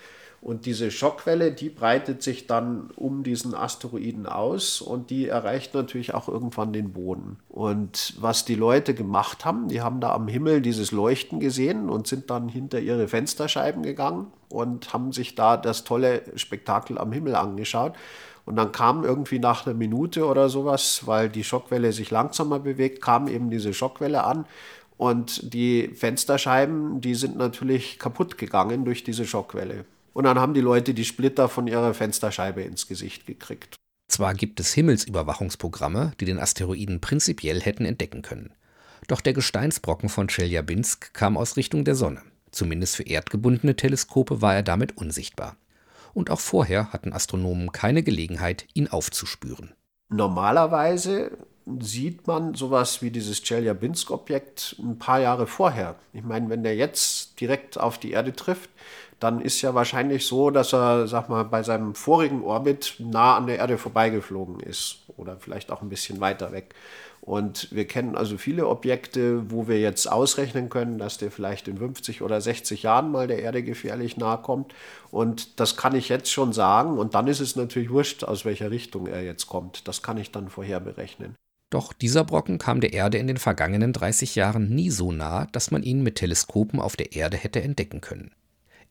Und 0.43 0.65
diese 0.65 0.91
Schockwelle, 0.91 1.53
die 1.53 1.69
breitet 1.69 2.23
sich 2.23 2.47
dann 2.47 2.91
um 2.97 3.23
diesen 3.23 3.55
Asteroiden 3.55 4.27
aus 4.27 4.81
und 4.81 5.11
die 5.11 5.29
erreicht 5.29 5.75
natürlich 5.75 6.15
auch 6.15 6.29
irgendwann 6.29 6.73
den 6.73 6.93
Boden. 6.93 7.39
Und 7.51 8.15
was 8.19 8.47
die 8.47 8.55
Leute 8.55 8.95
gemacht 8.95 9.45
haben, 9.45 9.69
die 9.69 9.83
haben 9.83 10.01
da 10.01 10.15
am 10.15 10.29
Himmel 10.29 10.63
dieses 10.63 10.93
Leuchten 10.93 11.41
gesehen 11.41 11.91
und 11.91 12.07
sind 12.07 12.31
dann 12.31 12.49
hinter 12.49 12.81
ihre 12.81 13.07
Fensterscheiben 13.07 13.83
gegangen 13.83 14.29
und 14.49 14.95
haben 14.95 15.13
sich 15.13 15.35
da 15.35 15.59
das 15.59 15.85
tolle 15.85 16.23
Spektakel 16.37 16.97
am 16.97 17.13
Himmel 17.13 17.37
angeschaut. 17.37 17.93
Und 18.50 18.57
dann 18.57 18.73
kam 18.73 19.04
irgendwie 19.04 19.38
nach 19.38 19.64
einer 19.64 19.76
Minute 19.76 20.26
oder 20.26 20.49
sowas, 20.49 21.02
weil 21.07 21.28
die 21.28 21.45
Schockwelle 21.45 21.92
sich 21.92 22.11
langsamer 22.11 22.59
bewegt, 22.59 23.00
kam 23.00 23.28
eben 23.28 23.49
diese 23.49 23.73
Schockwelle 23.73 24.25
an. 24.25 24.45
Und 24.97 25.54
die 25.54 25.87
Fensterscheiben, 25.95 27.00
die 27.00 27.14
sind 27.14 27.37
natürlich 27.37 28.00
kaputt 28.00 28.38
gegangen 28.38 28.85
durch 28.85 29.04
diese 29.04 29.25
Schockwelle. 29.25 29.85
Und 30.14 30.25
dann 30.25 30.40
haben 30.40 30.52
die 30.52 30.61
Leute 30.61 30.95
die 30.95 31.04
Splitter 31.04 31.49
von 31.49 31.69
ihrer 31.69 31.95
Fensterscheibe 31.95 32.62
ins 32.62 32.88
Gesicht 32.88 33.25
gekriegt. 33.25 33.76
Zwar 34.09 34.35
gibt 34.35 34.59
es 34.59 34.75
Himmelsüberwachungsprogramme, 34.75 36.14
die 36.19 36.25
den 36.25 36.40
Asteroiden 36.40 37.00
prinzipiell 37.00 37.61
hätten 37.61 37.85
entdecken 37.85 38.23
können. 38.23 38.50
Doch 39.07 39.21
der 39.21 39.33
Gesteinsbrocken 39.33 40.09
von 40.09 40.26
Cheljabinsk 40.26 41.14
kam 41.14 41.37
aus 41.37 41.57
Richtung 41.57 41.85
der 41.85 41.95
Sonne. 41.95 42.23
Zumindest 42.50 42.97
für 42.97 43.04
erdgebundene 43.04 43.76
Teleskope 43.76 44.42
war 44.42 44.57
er 44.57 44.64
damit 44.64 44.97
unsichtbar 44.97 45.54
und 46.14 46.31
auch 46.31 46.40
vorher 46.40 46.93
hatten 46.93 47.12
Astronomen 47.12 47.73
keine 47.73 48.02
Gelegenheit, 48.02 48.67
ihn 48.75 48.88
aufzuspüren. 48.88 49.75
Normalerweise 50.09 51.38
sieht 51.79 52.26
man 52.26 52.55
sowas 52.55 53.02
wie 53.02 53.11
dieses 53.11 53.43
Chelyabinsk-Objekt 53.43 54.76
ein 54.81 54.99
paar 54.99 55.21
Jahre 55.21 55.47
vorher. 55.47 55.97
Ich 56.12 56.25
meine, 56.25 56.49
wenn 56.49 56.62
der 56.62 56.75
jetzt 56.75 57.40
direkt 57.40 57.79
auf 57.79 57.99
die 57.99 58.11
Erde 58.11 58.35
trifft, 58.35 58.71
dann 59.21 59.40
ist 59.40 59.61
ja 59.61 59.75
wahrscheinlich 59.75 60.26
so, 60.26 60.50
dass 60.50 60.73
er, 60.73 61.07
sag 61.07 61.29
mal, 61.29 61.45
bei 61.45 61.62
seinem 61.62 61.95
vorigen 61.95 62.43
Orbit 62.43 62.97
nah 62.99 63.37
an 63.37 63.47
der 63.47 63.59
Erde 63.59 63.76
vorbeigeflogen 63.76 64.61
ist 64.61 65.00
oder 65.21 65.37
vielleicht 65.39 65.71
auch 65.71 65.83
ein 65.83 65.89
bisschen 65.89 66.21
weiter 66.21 66.53
weg. 66.53 66.75
Und 67.21 67.69
wir 67.71 67.87
kennen 67.87 68.17
also 68.17 68.39
viele 68.39 68.67
Objekte, 68.67 69.50
wo 69.50 69.69
wir 69.69 69.79
jetzt 69.79 70.11
ausrechnen 70.11 70.71
können, 70.71 70.99
dass 70.99 71.19
der 71.19 71.31
vielleicht 71.31 71.69
in 71.69 71.79
50 71.79 72.23
oder 72.23 72.41
60 72.41 72.83
Jahren 72.83 73.12
mal 73.12 73.27
der 73.27 73.41
Erde 73.41 73.62
gefährlich 73.62 74.17
nahe 74.17 74.39
kommt. 74.39 74.75
Und 75.11 75.61
das 75.61 75.77
kann 75.77 75.95
ich 75.95 76.09
jetzt 76.09 76.31
schon 76.31 76.53
sagen. 76.53 76.99
Und 76.99 77.15
dann 77.15 77.27
ist 77.27 77.41
es 77.41 77.57
natürlich 77.57 77.91
wurscht, 77.91 78.25
aus 78.25 78.45
welcher 78.45 78.71
Richtung 78.71 79.07
er 79.07 79.23
jetzt 79.23 79.47
kommt. 79.47 79.87
Das 79.87 80.03
kann 80.03 80.17
ich 80.17 80.33
dann 80.33 80.49
vorher 80.49 80.81
berechnen. 80.81 81.37
Doch 81.71 81.93
dieser 81.93 82.25
Brocken 82.25 82.59
kam 82.59 82.81
der 82.81 82.95
Erde 82.95 83.19
in 83.19 83.29
den 83.29 83.37
vergangenen 83.37 83.93
30 83.93 84.35
Jahren 84.35 84.75
nie 84.75 84.91
so 84.91 85.12
nah, 85.12 85.47
dass 85.53 85.71
man 85.71 85.85
ihn 85.85 86.03
mit 86.03 86.17
Teleskopen 86.17 86.81
auf 86.81 86.97
der 86.97 87.12
Erde 87.12 87.37
hätte 87.37 87.62
entdecken 87.62 88.00
können. 88.00 88.33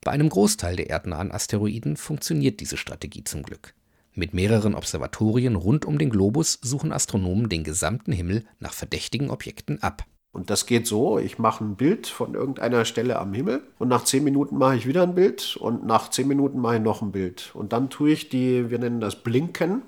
Bei 0.02 0.12
einem 0.12 0.30
Großteil 0.30 0.76
der 0.76 0.88
erdnahen 0.88 1.30
Asteroiden 1.30 1.98
funktioniert 1.98 2.60
diese 2.60 2.78
Strategie 2.78 3.22
zum 3.22 3.42
Glück. 3.42 3.74
Mit 4.20 4.34
mehreren 4.34 4.74
Observatorien 4.74 5.56
rund 5.56 5.86
um 5.86 5.96
den 5.96 6.10
Globus 6.10 6.58
suchen 6.60 6.92
Astronomen 6.92 7.48
den 7.48 7.64
gesamten 7.64 8.12
Himmel 8.12 8.44
nach 8.58 8.74
verdächtigen 8.74 9.30
Objekten 9.30 9.82
ab. 9.82 10.04
Und 10.30 10.50
das 10.50 10.66
geht 10.66 10.86
so, 10.86 11.18
ich 11.18 11.38
mache 11.38 11.64
ein 11.64 11.76
Bild 11.76 12.06
von 12.06 12.34
irgendeiner 12.34 12.84
Stelle 12.84 13.18
am 13.18 13.32
Himmel 13.32 13.62
und 13.78 13.88
nach 13.88 14.04
zehn 14.04 14.22
Minuten 14.22 14.58
mache 14.58 14.76
ich 14.76 14.86
wieder 14.86 15.04
ein 15.04 15.14
Bild 15.14 15.56
und 15.56 15.86
nach 15.86 16.10
zehn 16.10 16.28
Minuten 16.28 16.60
mache 16.60 16.76
ich 16.76 16.82
noch 16.82 17.00
ein 17.00 17.12
Bild. 17.12 17.50
Und 17.54 17.72
dann 17.72 17.88
tue 17.88 18.10
ich 18.10 18.28
die, 18.28 18.68
wir 18.68 18.78
nennen 18.78 19.00
das 19.00 19.16
Blinken, 19.16 19.80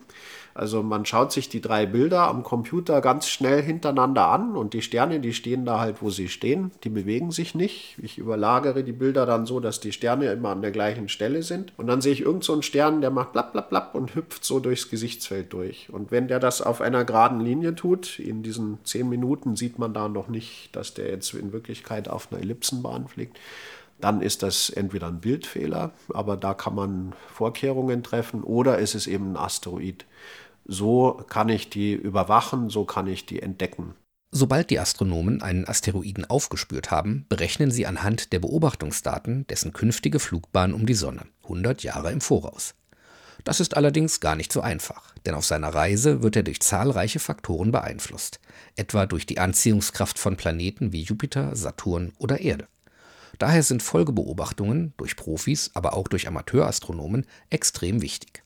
also 0.54 0.82
man 0.82 1.04
schaut 1.04 1.32
sich 1.32 1.48
die 1.48 1.60
drei 1.60 1.86
Bilder 1.86 2.28
am 2.28 2.42
Computer 2.42 3.00
ganz 3.00 3.28
schnell 3.28 3.62
hintereinander 3.62 4.28
an 4.28 4.56
und 4.56 4.74
die 4.74 4.82
Sterne, 4.82 5.20
die 5.20 5.34
stehen 5.34 5.64
da 5.64 5.80
halt, 5.80 6.02
wo 6.02 6.10
sie 6.10 6.28
stehen, 6.28 6.70
die 6.84 6.88
bewegen 6.88 7.30
sich 7.30 7.54
nicht. 7.54 7.96
Ich 8.02 8.18
überlagere 8.18 8.84
die 8.84 8.92
Bilder 8.92 9.26
dann 9.26 9.46
so, 9.46 9.60
dass 9.60 9.80
die 9.80 9.92
Sterne 9.92 10.30
immer 10.32 10.50
an 10.50 10.62
der 10.62 10.70
gleichen 10.70 11.08
Stelle 11.08 11.42
sind. 11.42 11.72
Und 11.76 11.86
dann 11.86 12.00
sehe 12.00 12.12
ich 12.12 12.20
irgend 12.20 12.44
so 12.44 12.60
Stern, 12.62 13.00
der 13.00 13.10
macht 13.10 13.32
blapp, 13.32 13.52
blapp, 13.52 13.70
blapp 13.70 13.94
und 13.94 14.14
hüpft 14.14 14.44
so 14.44 14.60
durchs 14.60 14.90
Gesichtsfeld 14.90 15.52
durch. 15.52 15.88
Und 15.90 16.10
wenn 16.10 16.28
der 16.28 16.38
das 16.38 16.62
auf 16.62 16.80
einer 16.80 17.04
geraden 17.04 17.40
Linie 17.40 17.74
tut, 17.74 18.18
in 18.18 18.42
diesen 18.42 18.78
zehn 18.84 19.08
Minuten 19.08 19.56
sieht 19.56 19.78
man 19.78 19.94
da 19.94 20.08
noch 20.08 20.28
nicht, 20.28 20.74
dass 20.76 20.94
der 20.94 21.08
jetzt 21.08 21.34
in 21.34 21.52
Wirklichkeit 21.52 22.08
auf 22.08 22.30
einer 22.30 22.42
Ellipsenbahn 22.42 23.08
fliegt 23.08 23.38
dann 24.02 24.20
ist 24.20 24.42
das 24.42 24.68
entweder 24.68 25.08
ein 25.08 25.20
Bildfehler, 25.20 25.92
aber 26.12 26.36
da 26.36 26.54
kann 26.54 26.74
man 26.74 27.14
Vorkehrungen 27.32 28.02
treffen, 28.02 28.42
oder 28.42 28.78
ist 28.78 28.94
es 28.94 29.06
eben 29.06 29.32
ein 29.32 29.36
Asteroid. 29.36 30.04
So 30.64 31.24
kann 31.28 31.48
ich 31.48 31.70
die 31.70 31.92
überwachen, 31.92 32.68
so 32.68 32.84
kann 32.84 33.06
ich 33.06 33.26
die 33.26 33.40
entdecken. 33.40 33.94
Sobald 34.30 34.70
die 34.70 34.78
Astronomen 34.78 35.42
einen 35.42 35.68
Asteroiden 35.68 36.24
aufgespürt 36.24 36.90
haben, 36.90 37.26
berechnen 37.28 37.70
sie 37.70 37.86
anhand 37.86 38.32
der 38.32 38.38
Beobachtungsdaten 38.38 39.46
dessen 39.46 39.72
künftige 39.72 40.18
Flugbahn 40.18 40.72
um 40.72 40.86
die 40.86 40.94
Sonne, 40.94 41.26
100 41.42 41.82
Jahre 41.82 42.10
im 42.12 42.22
Voraus. 42.22 42.74
Das 43.44 43.60
ist 43.60 43.76
allerdings 43.76 44.20
gar 44.20 44.36
nicht 44.36 44.52
so 44.52 44.60
einfach, 44.60 45.14
denn 45.26 45.34
auf 45.34 45.44
seiner 45.44 45.74
Reise 45.74 46.22
wird 46.22 46.36
er 46.36 46.44
durch 46.44 46.60
zahlreiche 46.60 47.18
Faktoren 47.18 47.72
beeinflusst, 47.72 48.40
etwa 48.76 49.04
durch 49.06 49.26
die 49.26 49.38
Anziehungskraft 49.38 50.18
von 50.18 50.36
Planeten 50.36 50.92
wie 50.92 51.02
Jupiter, 51.02 51.54
Saturn 51.54 52.12
oder 52.18 52.40
Erde. 52.40 52.68
Daher 53.38 53.62
sind 53.62 53.82
Folgebeobachtungen 53.82 54.94
durch 54.96 55.16
Profis, 55.16 55.70
aber 55.74 55.94
auch 55.94 56.08
durch 56.08 56.28
Amateurastronomen 56.28 57.26
extrem 57.50 58.02
wichtig. 58.02 58.42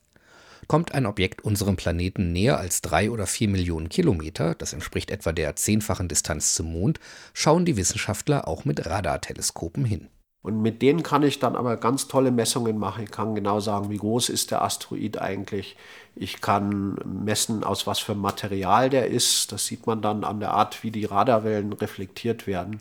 Kommt 0.68 0.92
ein 0.92 1.06
Objekt 1.06 1.44
unserem 1.44 1.76
Planeten 1.76 2.32
näher 2.32 2.58
als 2.58 2.82
drei 2.82 3.10
oder 3.10 3.26
vier 3.26 3.48
Millionen 3.48 3.88
Kilometer, 3.88 4.54
das 4.54 4.72
entspricht 4.72 5.10
etwa 5.10 5.32
der 5.32 5.54
zehnfachen 5.54 6.08
Distanz 6.08 6.54
zum 6.54 6.72
Mond, 6.72 6.98
schauen 7.34 7.64
die 7.64 7.76
Wissenschaftler 7.76 8.48
auch 8.48 8.64
mit 8.64 8.84
Radarteleskopen 8.84 9.84
hin. 9.84 10.08
Und 10.46 10.62
mit 10.62 10.80
denen 10.80 11.02
kann 11.02 11.24
ich 11.24 11.40
dann 11.40 11.56
aber 11.56 11.76
ganz 11.76 12.06
tolle 12.06 12.30
Messungen 12.30 12.78
machen. 12.78 13.02
Ich 13.02 13.10
kann 13.10 13.34
genau 13.34 13.58
sagen, 13.58 13.90
wie 13.90 13.96
groß 13.96 14.28
ist 14.28 14.52
der 14.52 14.62
Asteroid 14.62 15.20
eigentlich. 15.20 15.76
Ich 16.14 16.40
kann 16.40 17.00
messen, 17.04 17.64
aus 17.64 17.88
was 17.88 17.98
für 17.98 18.14
Material 18.14 18.88
der 18.88 19.08
ist. 19.08 19.50
Das 19.50 19.66
sieht 19.66 19.88
man 19.88 20.02
dann 20.02 20.22
an 20.22 20.38
der 20.38 20.52
Art, 20.52 20.84
wie 20.84 20.92
die 20.92 21.04
Radarwellen 21.04 21.72
reflektiert 21.72 22.46
werden. 22.46 22.80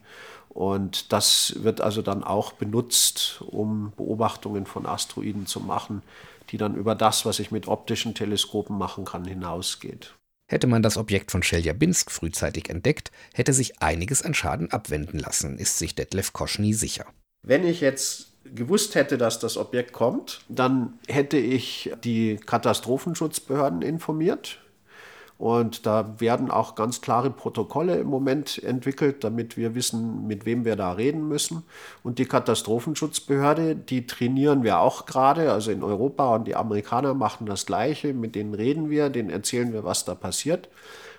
Und 0.55 1.12
das 1.12 1.53
wird 1.59 1.81
also 1.81 2.01
dann 2.01 2.24
auch 2.24 2.53
benutzt, 2.53 3.43
um 3.45 3.91
Beobachtungen 3.97 4.65
von 4.65 4.88
Asteroiden 4.88 5.45
zu 5.45 5.59
machen 5.59 6.01
die 6.50 6.57
dann 6.57 6.75
über 6.75 6.95
das, 6.95 7.25
was 7.25 7.39
ich 7.39 7.51
mit 7.51 7.67
optischen 7.67 8.15
Teleskopen 8.15 8.77
machen 8.77 9.05
kann, 9.05 9.25
hinausgeht. 9.25 10.15
Hätte 10.47 10.67
man 10.67 10.83
das 10.83 10.97
Objekt 10.97 11.31
von 11.31 11.41
Chelyabinsk 11.41 12.12
frühzeitig 12.12 12.69
entdeckt, 12.69 13.12
hätte 13.33 13.51
sich 13.51 13.81
einiges 13.81 14.21
an 14.21 14.35
Schaden 14.35 14.71
abwenden 14.71 15.17
lassen, 15.17 15.57
ist 15.57 15.79
sich 15.79 15.95
Detlef 15.95 16.33
Koschny 16.33 16.74
sicher. 16.74 17.05
Wenn 17.41 17.65
ich 17.65 17.81
jetzt 17.81 18.27
gewusst 18.43 18.93
hätte, 18.93 19.17
dass 19.17 19.39
das 19.39 19.57
Objekt 19.57 19.91
kommt, 19.91 20.41
dann 20.47 21.00
hätte 21.07 21.38
ich 21.38 21.91
die 22.03 22.38
Katastrophenschutzbehörden 22.38 23.81
informiert 23.81 24.59
und 25.38 25.86
da 25.86 26.20
werden 26.20 26.50
auch 26.50 26.75
ganz 26.75 27.01
klare 27.01 27.30
Protokolle 27.30 27.98
im 27.98 28.08
Moment 28.08 28.63
entwickelt, 28.63 29.24
damit 29.24 29.58
wir 29.58 29.75
wissen, 29.75 30.25
mit 30.27 30.46
wem 30.46 30.63
wir 30.63 30.77
da 30.77 30.94
reden 30.94 31.27
müssen. 31.27 31.63
Und 32.04 32.20
die 32.20 32.25
Katastrophenschutzbehörde, 32.25 33.75
die 33.75 34.08
trainieren 34.08 34.63
wir 34.63 34.80
auch 34.80 35.06
gerade, 35.06 35.51
also 35.51 35.72
in 35.72 35.84
Europa 35.84 36.36
und 36.36 36.48
die 36.48 36.56
Amerikaner 36.56 37.13
machen 37.13 37.48
das 37.48 37.65
Gleiche, 37.65 38.13
mit 38.13 38.36
denen 38.36 38.54
reden 38.54 38.89
wir, 38.89 39.10
denen 39.10 39.30
erzählen 39.30 39.74
wir, 39.74 39.84
was 39.84 40.06
da 40.06 40.15
passiert. 40.15 40.70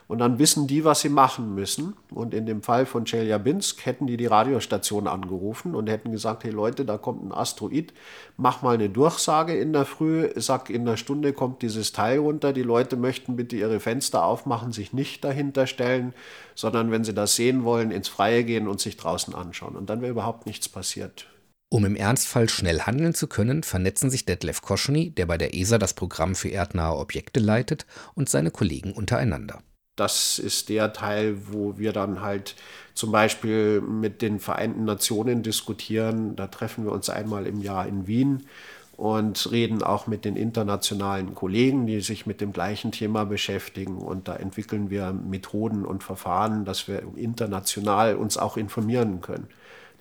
Und 0.08 0.18
dann 0.18 0.38
wissen 0.38 0.68
die, 0.68 0.84
was 0.84 1.00
sie 1.00 1.08
machen 1.08 1.54
müssen. 1.54 1.94
Und 2.14 2.32
in 2.32 2.46
dem 2.46 2.62
Fall 2.62 2.86
von 2.86 3.04
Chelyabinsk 3.04 3.84
hätten 3.84 4.06
die 4.06 4.16
die 4.16 4.26
Radiostation 4.26 5.08
angerufen 5.08 5.74
und 5.74 5.88
hätten 5.88 6.12
gesagt, 6.12 6.44
hey 6.44 6.52
Leute, 6.52 6.84
da 6.84 6.96
kommt 6.96 7.24
ein 7.24 7.32
Asteroid, 7.32 7.92
mach 8.36 8.62
mal 8.62 8.74
eine 8.74 8.88
Durchsage 8.88 9.56
in 9.58 9.72
der 9.72 9.84
Früh, 9.84 10.30
sag, 10.36 10.70
in 10.70 10.84
der 10.84 10.96
Stunde 10.96 11.32
kommt 11.32 11.62
dieses 11.62 11.92
Teil 11.92 12.18
runter, 12.18 12.52
die 12.52 12.62
Leute 12.62 12.96
möchten 12.96 13.34
bitte 13.34 13.56
ihre 13.56 13.80
Fenster 13.80 14.24
aufmachen, 14.24 14.72
sich 14.72 14.92
nicht 14.92 15.24
dahinter 15.24 15.66
stellen, 15.66 16.14
sondern 16.54 16.92
wenn 16.92 17.02
sie 17.02 17.14
das 17.14 17.34
sehen 17.34 17.64
wollen, 17.64 17.90
ins 17.90 18.08
Freie 18.08 18.44
gehen 18.44 18.68
und 18.68 18.80
sich 18.80 18.96
draußen 18.96 19.34
anschauen. 19.34 19.74
Und 19.74 19.90
dann 19.90 20.02
wäre 20.02 20.12
überhaupt 20.12 20.46
nichts 20.46 20.68
passiert. 20.68 21.26
Um 21.68 21.84
im 21.84 21.96
Ernstfall 21.96 22.48
schnell 22.48 22.82
handeln 22.82 23.12
zu 23.12 23.26
können, 23.26 23.64
vernetzen 23.64 24.08
sich 24.08 24.24
Detlef 24.24 24.62
Koschny, 24.62 25.10
der 25.10 25.26
bei 25.26 25.36
der 25.36 25.52
ESA 25.52 25.78
das 25.78 25.94
Programm 25.94 26.36
für 26.36 26.48
erdnahe 26.48 26.96
Objekte 26.96 27.40
leitet, 27.40 27.86
und 28.14 28.28
seine 28.28 28.52
Kollegen 28.52 28.92
untereinander 28.92 29.62
das 29.96 30.38
ist 30.38 30.68
der 30.68 30.92
Teil, 30.92 31.36
wo 31.50 31.78
wir 31.78 31.92
dann 31.92 32.20
halt 32.20 32.54
zum 32.94 33.12
Beispiel 33.12 33.80
mit 33.80 34.22
den 34.22 34.40
Vereinten 34.40 34.84
Nationen 34.84 35.42
diskutieren. 35.42 36.36
Da 36.36 36.46
treffen 36.46 36.84
wir 36.84 36.92
uns 36.92 37.10
einmal 37.10 37.46
im 37.46 37.60
Jahr 37.60 37.86
in 37.86 38.06
Wien 38.06 38.46
und 38.96 39.50
reden 39.50 39.82
auch 39.82 40.06
mit 40.06 40.24
den 40.24 40.36
internationalen 40.36 41.34
Kollegen, 41.34 41.86
die 41.86 42.00
sich 42.00 42.26
mit 42.26 42.40
dem 42.40 42.52
gleichen 42.52 42.92
Thema 42.92 43.24
beschäftigen. 43.24 43.98
Und 43.98 44.28
da 44.28 44.36
entwickeln 44.36 44.88
wir 44.90 45.12
Methoden 45.12 45.84
und 45.84 46.02
Verfahren, 46.02 46.64
dass 46.64 46.88
wir 46.88 47.02
international 47.16 48.16
uns 48.16 48.38
auch 48.38 48.56
informieren 48.56 49.20
können. 49.20 49.48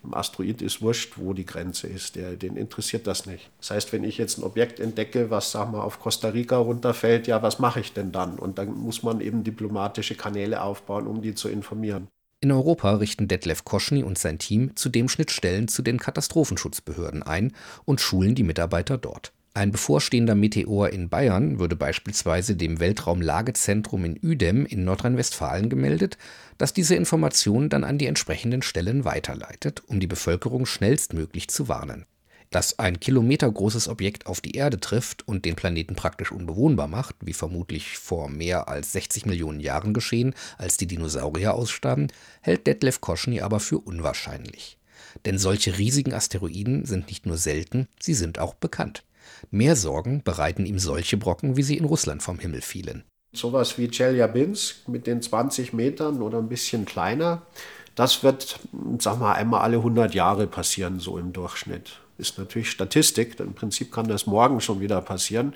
Dem 0.06 0.14
Asteroid 0.14 0.62
ist 0.62 0.82
wurscht, 0.82 1.14
wo 1.18 1.34
die 1.34 1.46
Grenze 1.46 1.88
ist. 1.88 2.16
Der, 2.16 2.36
den 2.36 2.58
interessiert 2.58 3.08
das 3.08 3.26
nicht. 3.26 3.50
Das 3.60 3.72
heißt, 3.72 3.94
wenn 3.94 4.04
ich 4.04 4.18
jetzt 4.18 4.38
ein 4.38 4.44
Objekt 4.44 4.80
entdecke, 4.80 5.30
was 5.32 5.52
sag 5.52 5.72
mal 5.72 5.82
auf 5.82 6.00
Costa 6.00 6.30
Rica 6.30 6.58
runterfällt, 6.58 7.28
ja, 7.28 7.42
was 7.42 7.60
mache 7.60 7.80
ich 7.80 7.94
denn 7.94 8.12
dann? 8.12 8.38
Und 8.38 8.58
dann 8.58 8.74
muss 8.74 9.04
man 9.04 9.20
eben 9.20 9.44
diplomatische 9.44 10.16
Kanäle 10.16 10.62
aufbauen, 10.62 11.08
um 11.08 11.22
die 11.22 11.36
zu 11.36 11.50
informieren. 11.50 12.08
In 12.42 12.52
Europa 12.52 12.94
richten 12.96 13.28
Detlef 13.28 13.66
Koschny 13.66 14.04
und 14.04 14.20
sein 14.20 14.38
Team 14.38 14.76
zudem 14.76 15.10
Schnittstellen 15.10 15.68
zu 15.68 15.82
den 15.82 15.98
Katastrophenschutzbehörden 15.98 17.24
ein 17.24 17.54
und 17.86 18.02
schulen 18.02 18.36
die 18.36 18.44
Mitarbeiter 18.44 19.00
dort. 19.00 19.34
Ein 19.58 19.72
bevorstehender 19.72 20.36
Meteor 20.36 20.90
in 20.90 21.08
Bayern 21.08 21.60
würde 21.60 21.78
beispielsweise 21.78 22.58
dem 22.58 22.82
Weltraumlagezentrum 22.82 24.04
in 24.04 24.20
Uedem 24.22 24.66
in 24.66 24.84
Nordrhein-Westfalen 24.84 25.70
gemeldet, 25.70 26.18
das 26.58 26.74
diese 26.74 26.96
Informationen 26.96 27.70
dann 27.70 27.86
an 27.86 27.98
die 27.98 28.08
entsprechenden 28.08 28.64
Stellen 28.64 29.06
weiterleitet, 29.06 29.82
um 29.88 30.02
die 30.02 30.08
Bevölkerung 30.08 30.66
schnellstmöglich 30.66 31.48
zu 31.48 31.70
warnen. 31.70 32.06
Dass 32.52 32.80
ein 32.80 33.00
kilometergroßes 33.00 33.88
Objekt 33.88 34.26
auf 34.28 34.42
die 34.42 34.58
Erde 34.58 34.78
trifft 34.78 35.26
und 35.26 35.46
den 35.46 35.56
Planeten 35.56 35.96
praktisch 35.96 36.34
unbewohnbar 36.34 36.90
macht, 36.90 37.16
wie 37.22 37.32
vermutlich 37.32 37.98
vor 37.98 38.28
mehr 38.28 38.68
als 38.68 38.92
60 38.92 39.26
Millionen 39.26 39.62
Jahren 39.62 39.94
geschehen, 39.94 40.36
als 40.58 40.76
die 40.76 40.88
Dinosaurier 40.88 41.54
ausstarben, 41.54 42.12
hält 42.42 42.68
Detlef 42.68 43.00
Koschny 43.00 43.40
aber 43.40 43.62
für 43.62 43.80
unwahrscheinlich. 43.80 44.78
Denn 45.24 45.38
solche 45.38 45.78
riesigen 45.78 46.14
Asteroiden 46.14 46.84
sind 46.84 47.08
nicht 47.08 47.26
nur 47.26 47.38
selten, 47.38 47.88
sie 48.02 48.16
sind 48.16 48.38
auch 48.38 48.54
bekannt. 48.54 49.06
Mehr 49.52 49.76
Sorgen 49.76 50.24
bereiten 50.24 50.66
ihm 50.66 50.80
solche 50.80 51.18
Brocken, 51.18 51.58
wie 51.58 51.64
sie 51.64 51.78
in 51.78 51.86
Russland 51.86 52.24
vom 52.24 52.40
Himmel 52.40 52.62
fielen. 52.62 53.04
Sowas 53.34 53.78
wie 53.78 53.90
Chelyabinsk 53.90 54.88
mit 54.88 55.08
den 55.08 55.22
20 55.22 55.74
Metern 55.74 56.22
oder 56.22 56.38
ein 56.38 56.50
bisschen 56.50 56.86
kleiner, 56.86 57.42
das 57.96 58.24
wird, 58.24 58.60
sag 59.00 59.20
mal, 59.20 59.34
einmal 59.34 59.62
alle 59.62 59.78
100 59.78 60.14
Jahre 60.14 60.48
passieren, 60.48 61.00
so 61.00 61.18
im 61.18 61.34
Durchschnitt. 61.34 62.00
Ist 62.18 62.38
natürlich 62.38 62.70
Statistik, 62.70 63.40
im 63.40 63.54
Prinzip 63.54 63.92
kann 63.92 64.08
das 64.08 64.26
morgen 64.26 64.62
schon 64.62 64.80
wieder 64.80 65.02
passieren, 65.02 65.54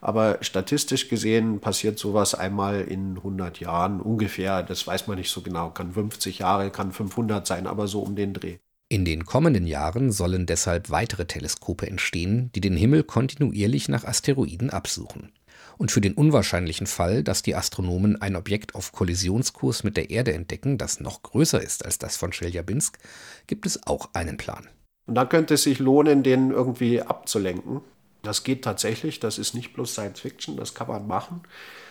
aber 0.00 0.38
statistisch 0.40 1.08
gesehen 1.08 1.60
passiert 1.60 1.98
sowas 1.98 2.34
einmal 2.34 2.80
in 2.82 3.16
100 3.18 3.60
Jahren 3.60 4.00
ungefähr, 4.00 4.62
das 4.62 4.86
weiß 4.86 5.06
man 5.06 5.18
nicht 5.18 5.30
so 5.30 5.40
genau, 5.40 5.70
kann 5.70 5.92
50 5.92 6.40
Jahre, 6.40 6.70
kann 6.70 6.92
500 6.92 7.46
sein, 7.46 7.66
aber 7.66 7.86
so 7.86 8.00
um 8.00 8.16
den 8.16 8.34
Dreh. 8.34 8.58
In 8.92 9.04
den 9.04 9.24
kommenden 9.24 9.68
Jahren 9.68 10.10
sollen 10.10 10.46
deshalb 10.46 10.90
weitere 10.90 11.24
Teleskope 11.24 11.86
entstehen, 11.86 12.50
die 12.56 12.60
den 12.60 12.76
Himmel 12.76 13.04
kontinuierlich 13.04 13.88
nach 13.88 14.04
Asteroiden 14.04 14.70
absuchen. 14.70 15.30
Und 15.78 15.92
für 15.92 16.00
den 16.00 16.14
unwahrscheinlichen 16.14 16.88
Fall, 16.88 17.22
dass 17.22 17.42
die 17.42 17.54
Astronomen 17.54 18.20
ein 18.20 18.34
Objekt 18.34 18.74
auf 18.74 18.90
Kollisionskurs 18.90 19.84
mit 19.84 19.96
der 19.96 20.10
Erde 20.10 20.32
entdecken, 20.32 20.76
das 20.76 20.98
noch 20.98 21.22
größer 21.22 21.62
ist 21.62 21.84
als 21.84 21.98
das 21.98 22.16
von 22.16 22.32
Chelyabinsk, 22.32 22.98
gibt 23.46 23.64
es 23.64 23.86
auch 23.86 24.10
einen 24.12 24.36
Plan. 24.36 24.66
Und 25.06 25.14
da 25.14 25.24
könnte 25.24 25.54
es 25.54 25.62
sich 25.62 25.78
lohnen, 25.78 26.24
den 26.24 26.50
irgendwie 26.50 27.00
abzulenken. 27.00 27.82
Das 28.22 28.42
geht 28.42 28.64
tatsächlich, 28.64 29.20
das 29.20 29.38
ist 29.38 29.54
nicht 29.54 29.72
bloß 29.72 29.92
Science 29.92 30.18
Fiction, 30.18 30.56
das 30.56 30.74
kann 30.74 30.88
man 30.88 31.06
machen. 31.06 31.42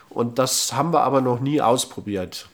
Und 0.09 0.37
das 0.37 0.73
haben 0.73 0.91
wir 0.91 1.03
aber 1.03 1.21
noch 1.21 1.39
nie 1.39 1.61
ausprobiert. 1.61 2.49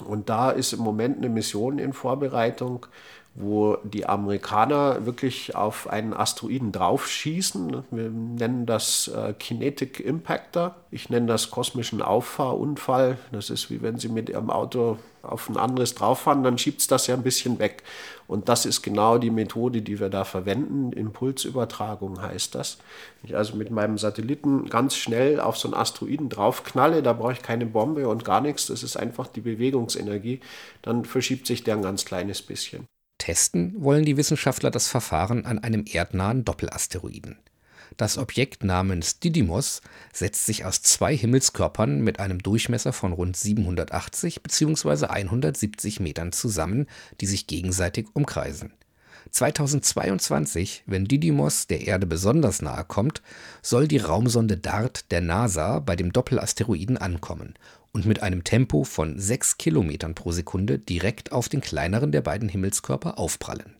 Und 0.00 0.28
da 0.28 0.50
ist 0.50 0.72
im 0.72 0.80
Moment 0.80 1.18
eine 1.18 1.28
Mission 1.28 1.78
in 1.78 1.92
Vorbereitung, 1.92 2.86
wo 3.34 3.76
die 3.84 4.06
Amerikaner 4.06 5.06
wirklich 5.06 5.54
auf 5.54 5.88
einen 5.88 6.12
Asteroiden 6.12 6.72
draufschießen. 6.72 7.84
Wir 7.90 8.10
nennen 8.10 8.66
das 8.66 9.08
äh, 9.08 9.32
Kinetic 9.34 10.00
Impactor. 10.00 10.74
Ich 10.90 11.10
nenne 11.10 11.26
das 11.26 11.50
kosmischen 11.50 12.02
Auffahrunfall. 12.02 13.18
Das 13.32 13.50
ist 13.50 13.70
wie 13.70 13.82
wenn 13.82 13.98
Sie 13.98 14.08
mit 14.08 14.28
Ihrem 14.28 14.50
Auto 14.50 14.98
auf 15.22 15.48
ein 15.48 15.56
anderes 15.56 15.94
drauffahren, 15.94 16.42
dann 16.42 16.58
schiebt 16.58 16.80
es 16.80 16.86
das 16.86 17.06
ja 17.06 17.14
ein 17.14 17.22
bisschen 17.22 17.58
weg. 17.58 17.82
Und 18.26 18.48
das 18.48 18.64
ist 18.64 18.82
genau 18.82 19.18
die 19.18 19.30
Methode, 19.30 19.82
die 19.82 19.98
wir 19.98 20.08
da 20.08 20.24
verwenden. 20.24 20.92
Impulsübertragung 20.92 22.22
heißt 22.22 22.54
das. 22.54 22.78
Wenn 23.20 23.30
ich 23.30 23.36
also 23.36 23.56
mit 23.56 23.70
meinem 23.70 23.98
Satelliten 23.98 24.68
ganz 24.68 24.94
schnell 24.94 25.40
auf 25.40 25.56
so 25.56 25.68
einen 25.68 25.74
Asteroiden 25.74 26.28
draufknalle, 26.28 27.02
da 27.02 27.12
brauche 27.12 27.32
ich 27.32 27.42
keine 27.42 27.66
Bombe 27.66 28.08
und 28.08 28.24
gar 28.24 28.40
nichts. 28.40 28.66
Das 28.66 28.82
ist 28.82 28.96
einfach 28.96 29.26
die 29.26 29.40
Bewegungsenergie. 29.40 30.40
Dann 30.82 31.04
verschiebt 31.04 31.46
sich 31.46 31.64
der 31.64 31.76
ein 31.76 31.82
ganz 31.82 32.04
kleines 32.04 32.42
bisschen. 32.42 32.86
Testen 33.18 33.74
wollen 33.78 34.04
die 34.04 34.16
Wissenschaftler 34.16 34.70
das 34.70 34.88
Verfahren 34.88 35.44
an 35.44 35.58
einem 35.58 35.84
erdnahen 35.86 36.44
Doppelasteroiden. 36.44 37.38
Das 37.96 38.18
Objekt 38.18 38.64
namens 38.64 39.18
Didymos 39.18 39.82
setzt 40.12 40.46
sich 40.46 40.64
aus 40.64 40.82
zwei 40.82 41.16
Himmelskörpern 41.16 42.00
mit 42.00 42.20
einem 42.20 42.42
Durchmesser 42.42 42.92
von 42.92 43.12
rund 43.12 43.36
780 43.36 44.42
bzw. 44.42 45.06
170 45.06 46.00
Metern 46.00 46.32
zusammen, 46.32 46.86
die 47.20 47.26
sich 47.26 47.46
gegenseitig 47.46 48.06
umkreisen. 48.14 48.72
2022, 49.30 50.84
wenn 50.86 51.04
Didymos 51.04 51.66
der 51.66 51.86
Erde 51.86 52.06
besonders 52.06 52.62
nahe 52.62 52.84
kommt, 52.84 53.22
soll 53.62 53.86
die 53.86 53.98
Raumsonde 53.98 54.56
DART 54.56 55.10
der 55.10 55.20
NASA 55.20 55.78
bei 55.80 55.94
dem 55.94 56.12
Doppelasteroiden 56.12 56.96
ankommen 56.96 57.54
und 57.92 58.06
mit 58.06 58.22
einem 58.22 58.44
Tempo 58.44 58.84
von 58.84 59.18
6 59.18 59.58
Kilometern 59.58 60.14
pro 60.14 60.32
Sekunde 60.32 60.78
direkt 60.78 61.32
auf 61.32 61.48
den 61.48 61.60
kleineren 61.60 62.12
der 62.12 62.22
beiden 62.22 62.48
Himmelskörper 62.48 63.18
aufprallen. 63.18 63.76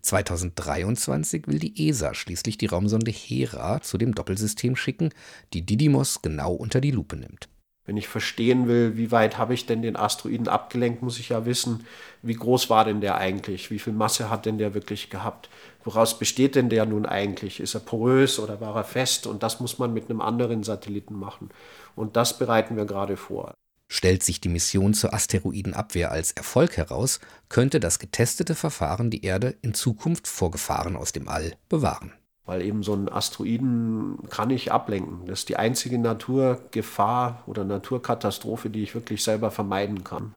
2023 0.00 1.46
will 1.46 1.58
die 1.58 1.88
ESA 1.88 2.14
schließlich 2.14 2.58
die 2.58 2.66
Raumsonde 2.66 3.10
Hera 3.10 3.80
zu 3.80 3.98
dem 3.98 4.14
Doppelsystem 4.14 4.76
schicken, 4.76 5.10
die 5.52 5.64
Didymos 5.64 6.22
genau 6.22 6.52
unter 6.52 6.80
die 6.80 6.90
Lupe 6.90 7.16
nimmt. 7.16 7.48
Wenn 7.88 7.96
ich 7.96 8.06
verstehen 8.06 8.68
will, 8.68 8.98
wie 8.98 9.12
weit 9.12 9.38
habe 9.38 9.54
ich 9.54 9.64
denn 9.64 9.80
den 9.80 9.96
Asteroiden 9.96 10.46
abgelenkt, 10.46 11.00
muss 11.00 11.18
ich 11.18 11.30
ja 11.30 11.46
wissen, 11.46 11.86
wie 12.20 12.34
groß 12.34 12.68
war 12.68 12.84
denn 12.84 13.00
der 13.00 13.16
eigentlich? 13.16 13.70
Wie 13.70 13.78
viel 13.78 13.94
Masse 13.94 14.28
hat 14.28 14.44
denn 14.44 14.58
der 14.58 14.74
wirklich 14.74 15.08
gehabt? 15.08 15.48
Woraus 15.84 16.18
besteht 16.18 16.54
denn 16.54 16.68
der 16.68 16.84
nun 16.84 17.06
eigentlich? 17.06 17.60
Ist 17.60 17.72
er 17.72 17.80
porös 17.80 18.38
oder 18.38 18.60
war 18.60 18.76
er 18.76 18.84
fest? 18.84 19.26
Und 19.26 19.42
das 19.42 19.58
muss 19.58 19.78
man 19.78 19.94
mit 19.94 20.10
einem 20.10 20.20
anderen 20.20 20.64
Satelliten 20.64 21.18
machen. 21.18 21.48
Und 21.96 22.16
das 22.16 22.38
bereiten 22.38 22.76
wir 22.76 22.84
gerade 22.84 23.16
vor. 23.16 23.54
Stellt 23.90 24.22
sich 24.22 24.40
die 24.40 24.50
Mission 24.50 24.92
zur 24.92 25.14
Asteroidenabwehr 25.14 26.12
als 26.12 26.32
Erfolg 26.32 26.76
heraus, 26.76 27.20
könnte 27.48 27.80
das 27.80 27.98
getestete 27.98 28.54
Verfahren 28.54 29.10
die 29.10 29.24
Erde 29.24 29.56
in 29.62 29.72
Zukunft 29.72 30.28
vor 30.28 30.50
Gefahren 30.50 30.94
aus 30.94 31.12
dem 31.12 31.28
All 31.28 31.54
bewahren. 31.70 32.12
Weil 32.44 32.62
eben 32.62 32.82
so 32.82 32.94
ein 32.94 33.08
Asteroiden 33.10 34.18
kann 34.30 34.50
ich 34.50 34.72
ablenken. 34.72 35.26
Das 35.26 35.40
ist 35.40 35.48
die 35.48 35.56
einzige 35.56 35.98
Naturgefahr 35.98 37.42
oder 37.46 37.64
Naturkatastrophe, 37.64 38.70
die 38.70 38.82
ich 38.82 38.94
wirklich 38.94 39.24
selber 39.24 39.50
vermeiden 39.50 40.04
kann. 40.04 40.34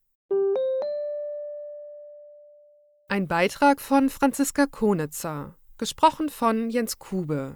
Ein 3.09 3.27
Beitrag 3.27 3.81
von 3.81 4.09
Franziska 4.09 4.65
Konitzer, 4.65 5.55
gesprochen 5.77 6.29
von 6.29 6.69
Jens 6.69 6.99
Kube. 6.99 7.55